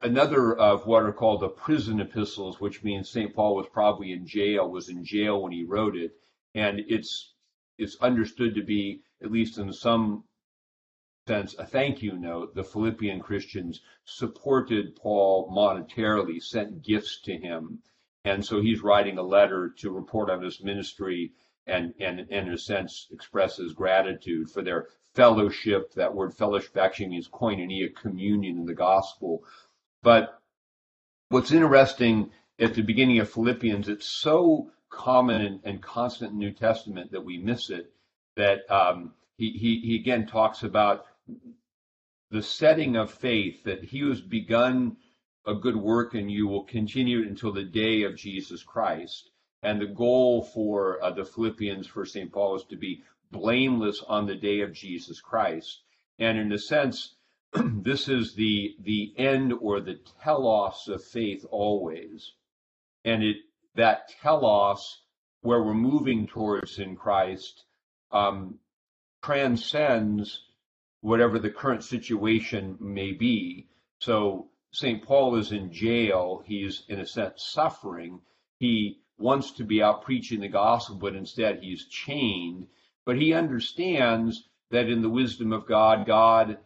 another 0.00 0.54
of 0.56 0.86
what 0.86 1.02
are 1.02 1.12
called 1.12 1.40
the 1.40 1.48
prison 1.48 2.00
epistles, 2.00 2.60
which 2.60 2.82
means 2.82 3.10
St. 3.10 3.34
Paul 3.34 3.56
was 3.56 3.66
probably 3.72 4.12
in 4.12 4.26
jail, 4.26 4.70
was 4.70 4.88
in 4.88 5.04
jail 5.04 5.42
when 5.42 5.52
he 5.52 5.64
wrote 5.64 5.96
it. 5.96 6.12
And 6.54 6.80
it's, 6.88 7.34
it's 7.78 7.96
understood 8.00 8.54
to 8.54 8.62
be, 8.62 9.02
at 9.22 9.30
least 9.30 9.58
in 9.58 9.72
some 9.72 10.24
sense, 11.26 11.54
a 11.58 11.66
thank 11.66 12.02
you 12.02 12.16
note. 12.16 12.54
The 12.54 12.64
Philippian 12.64 13.20
Christians 13.20 13.80
supported 14.04 14.96
Paul 14.96 15.50
monetarily, 15.50 16.42
sent 16.42 16.82
gifts 16.82 17.20
to 17.22 17.36
him. 17.36 17.80
And 18.24 18.44
so 18.44 18.60
he's 18.60 18.82
writing 18.82 19.18
a 19.18 19.22
letter 19.22 19.72
to 19.78 19.90
report 19.90 20.30
on 20.30 20.42
his 20.42 20.62
ministry 20.62 21.32
and, 21.66 21.94
and, 21.98 22.20
and 22.20 22.48
in 22.48 22.54
a 22.54 22.58
sense 22.58 23.08
expresses 23.10 23.72
gratitude 23.72 24.50
for 24.50 24.62
their 24.62 24.88
fellowship. 25.14 25.92
That 25.94 26.14
word 26.14 26.34
fellowship 26.34 26.76
actually 26.76 27.08
means 27.08 27.28
koinonia, 27.28 27.94
communion 27.94 28.58
in 28.58 28.66
the 28.66 28.74
gospel. 28.74 29.42
But 30.06 30.40
what's 31.30 31.50
interesting 31.50 32.30
at 32.60 32.74
the 32.74 32.82
beginning 32.82 33.18
of 33.18 33.28
Philippians, 33.28 33.88
it's 33.88 34.06
so 34.06 34.70
common 34.88 35.40
and, 35.40 35.60
and 35.64 35.82
constant 35.82 36.30
in 36.30 36.38
the 36.38 36.44
New 36.44 36.52
Testament 36.52 37.10
that 37.10 37.24
we 37.24 37.38
miss 37.38 37.70
it. 37.70 37.92
That 38.36 38.70
um, 38.70 39.14
he, 39.36 39.50
he, 39.50 39.80
he 39.80 39.96
again 39.96 40.28
talks 40.28 40.62
about 40.62 41.06
the 42.30 42.40
setting 42.40 42.94
of 42.94 43.10
faith 43.10 43.64
that 43.64 43.82
he 43.82 44.08
has 44.08 44.20
begun 44.20 44.96
a 45.44 45.54
good 45.54 45.74
work 45.74 46.14
and 46.14 46.30
you 46.30 46.46
will 46.46 46.62
continue 46.62 47.22
it 47.22 47.28
until 47.28 47.52
the 47.52 47.64
day 47.64 48.04
of 48.04 48.14
Jesus 48.14 48.62
Christ. 48.62 49.30
And 49.64 49.80
the 49.80 49.86
goal 49.86 50.44
for 50.44 51.02
uh, 51.02 51.10
the 51.10 51.24
Philippians, 51.24 51.88
for 51.88 52.06
St. 52.06 52.30
Paul, 52.30 52.54
is 52.54 52.64
to 52.70 52.76
be 52.76 53.02
blameless 53.32 54.04
on 54.06 54.26
the 54.26 54.36
day 54.36 54.60
of 54.60 54.72
Jesus 54.72 55.20
Christ. 55.20 55.80
And 56.20 56.38
in 56.38 56.52
a 56.52 56.58
sense, 56.58 57.15
this 57.82 58.08
is 58.08 58.34
the 58.34 58.76
the 58.80 59.14
end 59.16 59.52
or 59.52 59.80
the 59.80 59.98
telos 60.22 60.88
of 60.88 61.04
faith 61.04 61.44
always. 61.50 62.32
And 63.04 63.22
it 63.22 63.36
that 63.74 64.08
telos 64.22 65.02
where 65.42 65.62
we're 65.62 65.74
moving 65.74 66.26
towards 66.26 66.78
in 66.78 66.96
Christ 66.96 67.64
um, 68.10 68.58
transcends 69.22 70.42
whatever 71.00 71.38
the 71.38 71.50
current 71.50 71.84
situation 71.84 72.76
may 72.80 73.12
be. 73.12 73.68
So 74.00 74.48
St. 74.72 75.02
Paul 75.02 75.36
is 75.36 75.52
in 75.52 75.72
jail. 75.72 76.42
He's 76.44 76.82
in 76.88 76.98
a 77.00 77.06
sense 77.06 77.44
suffering. 77.44 78.20
He 78.58 79.00
wants 79.18 79.52
to 79.52 79.64
be 79.64 79.82
out 79.82 80.02
preaching 80.02 80.40
the 80.40 80.48
gospel, 80.48 80.96
but 80.96 81.14
instead 81.14 81.60
he's 81.60 81.86
chained. 81.86 82.66
But 83.04 83.16
he 83.16 83.32
understands 83.32 84.48
that 84.70 84.88
in 84.88 85.02
the 85.02 85.10
wisdom 85.10 85.52
of 85.52 85.66
God, 85.66 86.06
God 86.06 86.58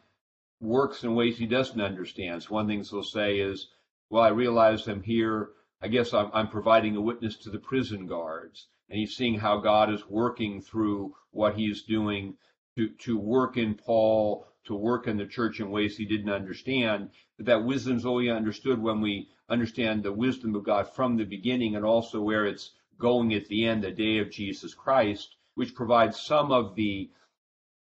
works 0.60 1.04
in 1.04 1.14
ways 1.14 1.38
he 1.38 1.46
doesn't 1.46 1.80
understand. 1.80 2.42
So 2.42 2.54
one 2.54 2.66
thing 2.66 2.84
he'll 2.84 3.02
say 3.02 3.38
is, 3.38 3.68
well, 4.10 4.22
I 4.22 4.28
realize 4.28 4.86
I'm 4.86 5.02
here. 5.02 5.50
I 5.80 5.88
guess 5.88 6.12
I'm, 6.12 6.30
I'm 6.34 6.48
providing 6.48 6.96
a 6.96 7.00
witness 7.00 7.36
to 7.38 7.50
the 7.50 7.58
prison 7.58 8.06
guards. 8.06 8.68
And 8.88 8.98
he's 8.98 9.16
seeing 9.16 9.38
how 9.38 9.58
God 9.58 9.92
is 9.92 10.08
working 10.08 10.60
through 10.60 11.14
what 11.30 11.54
he's 11.54 11.82
doing 11.82 12.36
to, 12.76 12.88
to 12.88 13.18
work 13.18 13.56
in 13.56 13.74
Paul, 13.74 14.46
to 14.64 14.74
work 14.74 15.06
in 15.06 15.16
the 15.16 15.26
church 15.26 15.60
in 15.60 15.70
ways 15.70 15.96
he 15.96 16.04
didn't 16.04 16.30
understand. 16.30 17.10
But 17.36 17.46
that 17.46 17.64
wisdom 17.64 17.96
is 17.96 18.04
only 18.04 18.28
understood 18.28 18.82
when 18.82 19.00
we 19.00 19.28
understand 19.48 20.02
the 20.02 20.12
wisdom 20.12 20.54
of 20.54 20.64
God 20.64 20.88
from 20.88 21.16
the 21.16 21.24
beginning 21.24 21.76
and 21.76 21.84
also 21.84 22.20
where 22.20 22.46
it's 22.46 22.72
going 22.98 23.32
at 23.32 23.46
the 23.46 23.64
end, 23.66 23.82
the 23.82 23.90
day 23.90 24.18
of 24.18 24.30
Jesus 24.30 24.74
Christ, 24.74 25.36
which 25.54 25.74
provides 25.74 26.20
some 26.20 26.52
of 26.52 26.74
the 26.74 27.10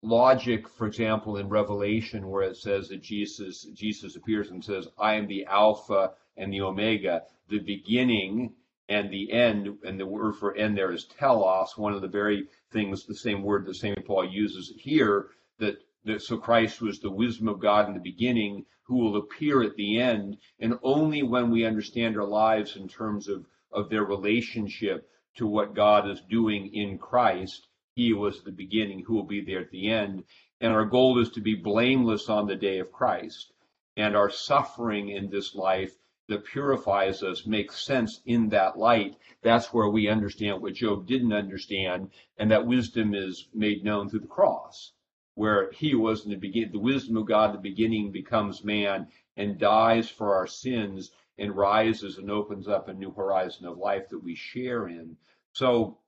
logic, 0.03 0.69
for 0.69 0.87
example, 0.87 1.37
in 1.37 1.49
Revelation, 1.49 2.29
where 2.29 2.43
it 2.43 2.57
says 2.57 2.89
that 2.89 3.03
Jesus 3.03 3.65
Jesus 3.75 4.17
appears 4.17 4.51
and 4.51 4.65
says, 4.65 4.89
"I 4.99 5.15
am 5.15 5.27
the 5.27 5.45
Alpha 5.47 6.15
and 6.37 6.53
the 6.53 6.61
Omega, 6.61 7.23
the 7.49 7.59
beginning 7.59 8.55
and 8.89 9.11
the 9.11 9.33
end." 9.33 9.79
And 9.85 9.99
the 9.99 10.07
word 10.07 10.37
for 10.37 10.55
end 10.57 10.77
there 10.77 10.93
is 10.93 11.07
telos, 11.07 11.77
one 11.77 11.95
of 11.95 12.03
the 12.03 12.09
very 12.09 12.49
things, 12.73 13.07
the 13.07 13.15
same 13.15 13.43
word 13.43 13.67
that 13.67 13.75
Saint 13.75 14.05
Paul 14.07 14.25
uses 14.25 14.73
here. 14.77 15.31
That, 15.59 15.79
that 16.05 16.23
so 16.23 16.39
Christ 16.39 16.81
was 16.81 17.01
the 17.01 17.11
wisdom 17.11 17.49
of 17.49 17.61
God 17.61 17.89
in 17.89 17.95
the 17.95 18.01
beginning, 18.01 18.67
who 18.85 18.97
will 18.97 19.17
appear 19.17 19.63
at 19.63 19.77
the 19.77 20.01
end, 20.01 20.39
and 20.61 20.79
only 20.83 21.23
when 21.23 21.51
we 21.51 21.67
understand 21.67 22.17
our 22.17 22.27
lives 22.27 22.77
in 22.77 22.89
terms 22.89 23.29
of, 23.29 23.47
of 23.73 23.91
their 23.91 24.05
relationship 24.05 25.11
to 25.37 25.47
what 25.47 25.75
God 25.75 26.09
is 26.09 26.21
doing 26.23 26.73
in 26.75 26.99
Christ, 26.99 27.68
He 27.99 28.13
was 28.13 28.45
the 28.45 28.53
beginning, 28.53 29.03
who 29.03 29.15
will 29.17 29.25
be 29.25 29.41
there 29.41 29.59
at 29.59 29.73
the 29.73 29.91
end. 29.91 30.23
And 30.61 30.73
our 30.73 30.85
goal 30.85 31.19
is 31.19 31.31
to 31.31 31.41
be 31.41 31.57
blameless 31.57 32.29
on 32.29 32.47
the 32.47 32.55
day 32.55 32.79
of 32.79 32.93
Christ. 32.93 33.53
And 33.97 34.15
our 34.15 34.31
suffering 34.31 35.09
in 35.09 35.31
this 35.31 35.57
life 35.57 35.99
that 36.29 36.45
purifies 36.45 37.25
us 37.25 37.45
makes 37.45 37.85
sense 37.85 38.21
in 38.25 38.51
that 38.51 38.79
light. 38.79 39.17
That's 39.43 39.75
where 39.75 39.89
we 39.89 40.07
understand 40.07 40.63
what 40.63 40.75
Job 40.75 41.09
didn't 41.09 41.33
understand, 41.33 42.13
and 42.37 42.49
that 42.53 42.69
wisdom 42.69 43.17
is 43.17 43.49
made 43.53 43.83
known 43.83 44.09
through 44.09 44.21
the 44.21 44.29
cross 44.29 44.93
where 45.35 45.73
he 45.73 45.97
was 45.97 46.25
in 46.25 46.31
the 46.31 46.37
beginning. 46.37 46.71
The 46.71 46.79
wisdom 46.79 47.17
of 47.17 47.27
God, 47.27 47.53
the 47.53 47.59
beginning, 47.59 48.13
becomes 48.13 48.63
man 48.63 49.09
and 49.37 49.59
dies 49.59 50.09
for 50.09 50.37
our 50.37 50.47
sins 50.47 51.11
and 51.37 51.57
rises 51.57 52.19
and 52.19 52.31
opens 52.31 52.69
up 52.69 52.87
a 52.87 52.95
new 52.95 53.11
horizon 53.11 53.67
of 53.67 53.77
life 53.77 54.09
that 54.11 54.23
we 54.23 54.37
share 54.37 54.87
in. 54.87 55.17
So 55.53 55.99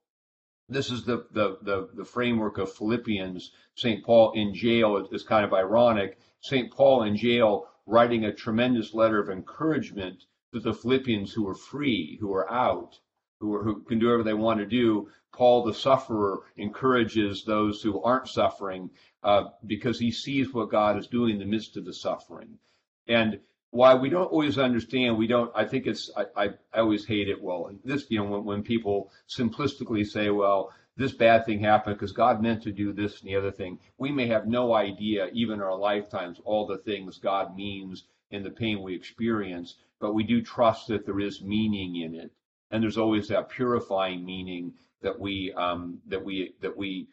this 0.71 0.91
is 0.91 1.05
the 1.05 1.27
the 1.33 1.59
the, 1.63 1.89
the 1.95 2.05
framework 2.05 2.59
of 2.59 2.73
Philippians. 2.73 3.53
St. 3.75 4.05
Paul 4.05 4.33
in 4.33 4.55
jail 4.55 5.09
is 5.11 5.23
kind 5.23 5.45
of 5.45 5.53
ironic. 5.53 6.19
St. 6.41 6.73
Paul 6.73 7.03
in 7.03 7.17
jail 7.17 7.67
writing 7.87 8.25
a 8.25 8.33
tremendous 8.33 8.95
letter 8.95 9.19
of 9.21 9.29
encouragement 9.29 10.25
to 10.53 10.61
the 10.61 10.73
Philippians 10.73 11.33
who 11.33 11.47
are 11.49 11.55
free, 11.55 12.19
who 12.21 12.33
are 12.33 12.51
out, 12.51 12.99
who, 13.41 13.55
are, 13.55 13.65
who 13.65 13.83
can 13.83 13.99
do 13.99 14.07
whatever 14.07 14.23
they 14.23 14.35
want 14.35 14.61
to 14.61 14.67
do. 14.67 15.09
Paul 15.33 15.65
the 15.65 15.75
sufferer 15.75 16.43
encourages 16.57 17.45
those 17.45 17.83
who 17.83 18.03
aren't 18.03 18.29
suffering 18.29 18.91
uh, 19.23 19.45
because 19.67 19.99
he 19.99 20.11
sees 20.11 20.53
what 20.53 20.71
God 20.71 20.99
is 20.99 21.07
doing 21.07 21.35
in 21.35 21.39
the 21.39 21.45
midst 21.45 21.77
of 21.77 21.85
the 21.85 21.95
suffering. 21.95 22.59
And 23.07 23.41
why 23.71 23.95
we 23.95 24.11
don't 24.11 24.33
always 24.33 24.59
understand, 24.59 25.17
we 25.17 25.27
don't, 25.27 25.51
I 25.55 25.65
think 25.65 25.87
it's, 25.87 26.11
I, 26.17 26.25
I, 26.37 26.49
I 26.75 26.81
always 26.81 27.07
hate 27.07 27.29
it. 27.29 27.41
Well, 27.41 27.71
this, 27.85 28.07
you 28.09 28.19
know, 28.19 28.25
when, 28.25 28.45
when 28.45 28.63
people 28.63 29.11
simplistically 29.29 30.07
say, 30.07 30.31
well, 30.31 30.73
this 30.97 31.13
bad 31.13 31.47
thing 31.47 31.61
happened 31.61 31.97
because 31.97 32.13
God 32.13 32.43
meant 32.43 32.63
to 32.65 32.73
do 32.73 32.93
this 32.93 33.21
and 33.21 33.31
the 33.31 33.37
other 33.37 33.53
thing. 33.53 33.79
We 33.97 34.11
may 34.11 34.27
have 34.27 34.47
no 34.47 34.75
idea, 34.75 35.29
even 35.33 35.63
our 35.63 35.77
lifetimes, 35.77 36.41
all 36.45 36.67
the 36.67 36.79
things 36.79 37.19
God 37.19 37.57
means 37.57 38.05
and 38.33 38.45
the 38.45 38.51
pain 38.51 38.83
we 38.83 38.95
experience, 38.95 39.77
but 40.01 40.15
we 40.15 40.25
do 40.25 40.43
trust 40.43 40.89
that 40.89 41.07
there 41.07 41.21
is 41.21 41.43
meaning 41.43 41.97
in 41.97 42.15
it. 42.15 42.31
And 42.71 42.83
there's 42.83 42.99
always 42.99 43.29
that 43.29 43.49
purifying 43.49 44.25
meaning 44.25 44.75
that 45.03 45.19
we, 45.19 45.53
um, 45.57 46.01
that 46.09 46.25
we, 46.25 46.55
that 46.61 46.77
we, 46.77 47.09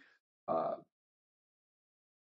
uh, 0.47 0.75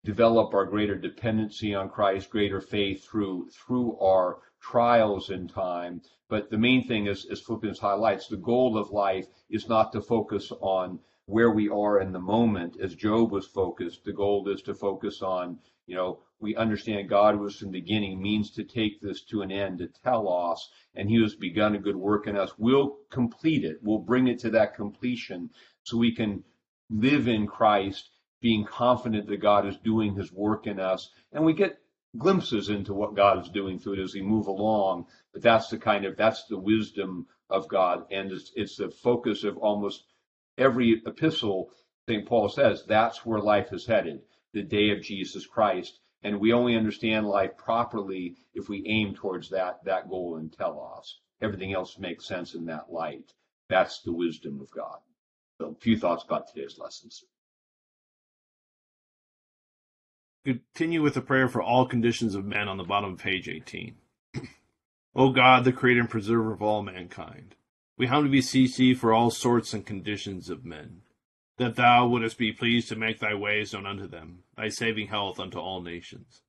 develop 0.05 0.53
our 0.53 0.65
greater 0.65 0.95
dependency 0.95 1.73
on 1.73 1.89
Christ, 1.89 2.29
greater 2.29 2.59
faith 2.59 3.05
through 3.05 3.49
through 3.49 3.97
our 3.99 4.39
trials 4.59 5.29
in 5.29 5.47
time. 5.47 6.01
But 6.27 6.49
the 6.49 6.57
main 6.57 6.87
thing 6.87 7.07
is, 7.07 7.25
as 7.25 7.41
Philippians 7.41 7.79
highlights, 7.79 8.27
the 8.27 8.37
goal 8.37 8.77
of 8.77 8.91
life 8.91 9.27
is 9.49 9.69
not 9.69 9.93
to 9.93 10.01
focus 10.01 10.51
on 10.59 10.99
where 11.25 11.51
we 11.51 11.69
are 11.69 12.01
in 12.01 12.11
the 12.11 12.19
moment, 12.19 12.77
as 12.81 12.95
Job 12.95 13.31
was 13.31 13.47
focused. 13.47 14.03
The 14.03 14.11
goal 14.11 14.47
is 14.49 14.61
to 14.63 14.73
focus 14.73 15.21
on, 15.21 15.59
you 15.85 15.95
know, 15.95 16.19
we 16.41 16.55
understand 16.55 17.07
God 17.07 17.39
was 17.39 17.55
from 17.55 17.71
the 17.71 17.79
beginning 17.79 18.21
means 18.21 18.51
to 18.51 18.63
take 18.65 18.99
this 18.99 19.23
to 19.25 19.41
an 19.41 19.51
end, 19.51 19.77
to 19.77 19.87
tell 19.87 20.27
us, 20.27 20.69
and 20.95 21.09
He 21.09 21.21
has 21.21 21.35
begun 21.35 21.75
a 21.75 21.79
good 21.79 21.95
work 21.95 22.27
in 22.27 22.35
us. 22.35 22.51
We'll 22.57 22.97
complete 23.09 23.63
it. 23.63 23.77
We'll 23.81 23.99
bring 23.99 24.27
it 24.27 24.39
to 24.39 24.49
that 24.49 24.75
completion 24.75 25.49
so 25.83 25.97
we 25.97 26.13
can 26.13 26.43
live 26.89 27.29
in 27.29 27.47
Christ 27.47 28.09
being 28.43 28.65
confident 28.65 29.25
that 29.25 29.37
God 29.37 29.65
is 29.65 29.77
doing 29.77 30.15
his 30.15 30.29
work 30.33 30.67
in 30.67 30.77
us. 30.77 31.09
And 31.31 31.45
we 31.45 31.53
get 31.53 31.79
glimpses 32.17 32.67
into 32.67 32.93
what 32.93 33.15
God 33.15 33.41
is 33.41 33.49
doing 33.49 33.79
through 33.79 33.93
it 33.93 33.99
as 33.99 34.13
we 34.13 34.21
move 34.21 34.47
along. 34.47 35.07
But 35.31 35.43
that's 35.43 35.69
the 35.69 35.77
kind 35.77 36.03
of, 36.03 36.17
that's 36.17 36.43
the 36.47 36.59
wisdom 36.59 37.25
of 37.49 37.69
God. 37.69 38.05
And 38.11 38.33
it's, 38.33 38.51
it's 38.55 38.75
the 38.75 38.89
focus 38.89 39.45
of 39.45 39.57
almost 39.57 40.03
every 40.57 41.01
epistle. 41.05 41.71
St. 42.09 42.27
Paul 42.27 42.49
says 42.49 42.83
that's 42.85 43.25
where 43.25 43.39
life 43.39 43.71
is 43.71 43.85
headed, 43.85 44.21
the 44.51 44.61
day 44.61 44.91
of 44.91 45.01
Jesus 45.01 45.47
Christ. 45.47 46.01
And 46.21 46.41
we 46.41 46.51
only 46.51 46.75
understand 46.75 47.25
life 47.25 47.55
properly 47.55 48.35
if 48.53 48.67
we 48.67 48.85
aim 48.87 49.15
towards 49.15 49.49
that, 49.51 49.85
that 49.85 50.09
goal 50.09 50.35
and 50.35 50.51
telos. 50.51 51.21
Everything 51.41 51.71
else 51.71 51.97
makes 51.97 52.27
sense 52.27 52.55
in 52.55 52.65
that 52.65 52.91
light. 52.91 53.31
That's 53.69 54.01
the 54.01 54.11
wisdom 54.11 54.59
of 54.59 54.69
God. 54.71 54.99
So 55.59 55.67
a 55.67 55.75
few 55.75 55.97
thoughts 55.97 56.25
about 56.25 56.49
today's 56.49 56.77
lessons. 56.77 57.23
Continue 60.45 61.01
with 61.01 61.13
the 61.13 61.21
prayer 61.21 61.47
for 61.47 61.61
all 61.61 61.85
conditions 61.85 62.35
of 62.35 62.43
men 62.43 62.67
on 62.67 62.75
the 62.75 62.83
bottom 62.83 63.13
of 63.13 63.19
page 63.19 63.47
18. 63.47 63.95
O 65.15 65.29
God, 65.29 65.63
the 65.63 65.71
creator 65.71 66.01
and 66.01 66.09
preserver 66.09 66.51
of 66.51 66.61
all 66.61 66.83
mankind, 66.83 67.55
we 67.97 68.07
humbly 68.07 68.29
beseech 68.29 68.75
thee 68.75 68.93
for 68.93 69.13
all 69.13 69.29
sorts 69.29 69.73
and 69.73 69.85
conditions 69.85 70.49
of 70.49 70.65
men, 70.65 71.01
that 71.57 71.77
thou 71.77 72.05
wouldest 72.07 72.37
be 72.37 72.51
pleased 72.51 72.89
to 72.89 72.97
make 72.97 73.19
thy 73.19 73.33
ways 73.33 73.71
known 73.71 73.85
unto 73.85 74.05
them, 74.05 74.39
thy 74.57 74.67
saving 74.67 75.07
health 75.07 75.39
unto 75.39 75.59
all 75.59 75.81
nations. 75.81 76.41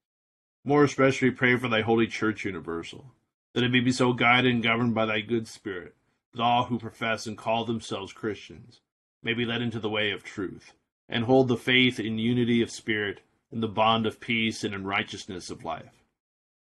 More 0.64 0.82
especially 0.82 1.30
pray 1.30 1.56
for 1.56 1.68
thy 1.68 1.82
holy 1.82 2.08
church 2.08 2.44
universal, 2.44 3.12
that 3.52 3.62
it 3.62 3.70
may 3.70 3.80
be 3.80 3.92
so 3.92 4.12
guided 4.12 4.52
and 4.52 4.62
governed 4.62 4.94
by 4.94 5.06
thy 5.06 5.20
good 5.20 5.46
spirit, 5.46 5.94
that 6.32 6.42
all 6.42 6.64
who 6.64 6.80
profess 6.80 7.28
and 7.28 7.38
call 7.38 7.64
themselves 7.64 8.12
Christians 8.12 8.80
may 9.22 9.34
be 9.34 9.44
led 9.44 9.62
into 9.62 9.78
the 9.78 9.88
way 9.88 10.10
of 10.10 10.24
truth, 10.24 10.72
and 11.08 11.26
hold 11.26 11.46
the 11.46 11.56
faith 11.56 12.00
in 12.00 12.18
unity 12.18 12.60
of 12.60 12.72
spirit, 12.72 13.20
in 13.54 13.60
the 13.60 13.68
bond 13.68 14.04
of 14.04 14.20
peace, 14.20 14.64
and 14.64 14.74
in 14.74 14.84
righteousness 14.84 15.48
of 15.48 15.64
life. 15.64 16.04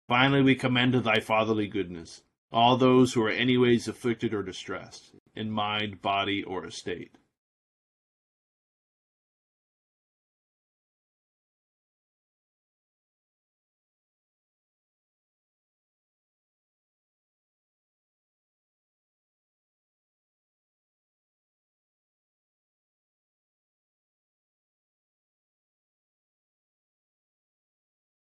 Finally, 0.08 0.42
we 0.42 0.54
commend 0.54 0.94
to 0.94 1.00
thy 1.00 1.20
fatherly 1.20 1.68
goodness 1.68 2.22
all 2.50 2.76
those 2.76 3.12
who 3.12 3.22
are 3.22 3.30
anyways 3.30 3.86
afflicted 3.86 4.34
or 4.34 4.42
distressed, 4.42 5.14
in 5.36 5.50
mind, 5.50 6.02
body, 6.02 6.42
or 6.42 6.66
estate. 6.66 7.16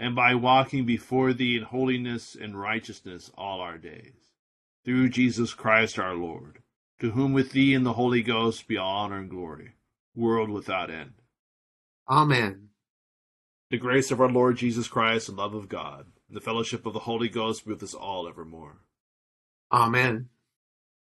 and 0.00 0.16
by 0.16 0.34
walking 0.34 0.86
before 0.86 1.34
thee 1.34 1.58
in 1.58 1.62
holiness 1.62 2.34
and 2.34 2.58
righteousness 2.58 3.30
all 3.36 3.60
our 3.60 3.76
days. 3.76 4.32
Through 4.82 5.10
Jesus 5.10 5.52
Christ 5.52 5.98
our 5.98 6.14
Lord, 6.14 6.60
to 7.00 7.10
whom 7.10 7.34
with 7.34 7.52
thee 7.52 7.74
and 7.74 7.84
the 7.84 7.92
Holy 7.92 8.22
Ghost 8.22 8.66
be 8.66 8.78
all 8.78 9.04
honor 9.04 9.18
and 9.18 9.28
glory, 9.28 9.74
world 10.16 10.48
without 10.48 10.90
end. 10.90 11.12
Amen. 12.08 12.70
The 13.70 13.76
grace 13.76 14.10
of 14.10 14.22
our 14.22 14.30
Lord 14.30 14.56
Jesus 14.56 14.88
Christ 14.88 15.28
and 15.28 15.36
love 15.36 15.54
of 15.54 15.68
God, 15.68 16.06
and 16.28 16.36
the 16.36 16.40
fellowship 16.40 16.86
of 16.86 16.94
the 16.94 17.00
Holy 17.00 17.28
Ghost 17.28 17.66
be 17.66 17.72
with 17.72 17.82
us 17.82 17.92
all 17.92 18.26
evermore. 18.26 18.78
Amen. 19.70 20.30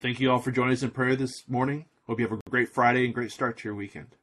Thank 0.01 0.19
you 0.19 0.31
all 0.31 0.39
for 0.39 0.51
joining 0.51 0.73
us 0.73 0.83
in 0.83 0.91
prayer 0.93 1.15
this 1.15 1.47
morning. 1.47 1.85
Hope 2.07 2.21
you 2.21 2.27
have 2.27 2.39
a 2.39 2.51
great 2.51 2.71
Friday 2.71 3.05
and 3.05 3.13
great 3.13 3.33
start 3.33 3.59
to 3.59 3.69
your 3.69 3.75
weekend. 3.75 4.17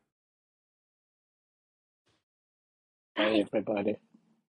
Bye, 3.16 3.46
everybody. 3.46 3.98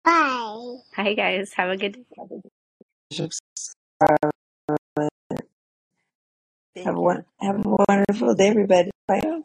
Bye. 0.07 0.83
Hi, 0.97 1.15
guys. 1.15 1.53
Have 1.55 1.71
a 1.71 1.77
good 1.77 1.99
day. 2.11 3.29
Have, 6.85 6.97
one, 6.97 7.25
have 7.41 7.67
a 7.67 7.77
wonderful 7.89 8.35
day, 8.35 8.49
everybody. 8.49 8.91
Bye. 9.09 9.43